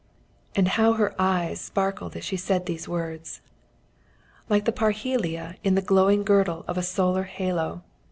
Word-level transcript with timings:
And 0.55 0.67
how 0.67 0.93
her 0.93 1.13
eyes 1.21 1.61
sparkled 1.61 2.15
as 2.15 2.25
she 2.25 2.35
said 2.35 2.65
these 2.65 2.87
words, 2.89 3.39
like 4.49 4.65
the 4.65 4.71
parhelia 4.71 5.57
in 5.63 5.75
the 5.75 5.81
glowing 5.85 6.23
girdle 6.23 6.65
of 6.67 6.75
a 6.75 6.81
solar 6.81 7.21
halo! 7.25 7.83